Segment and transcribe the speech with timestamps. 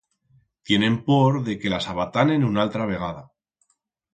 [0.63, 3.33] Tienen por de que las abatanen unaltra vegada.